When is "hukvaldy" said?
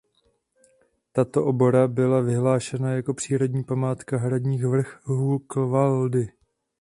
5.03-6.31